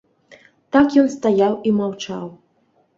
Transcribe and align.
Так 0.77 0.97
ён 1.03 1.13
стаяў 1.17 1.53
і 1.67 1.77
маўчаў. 1.79 2.29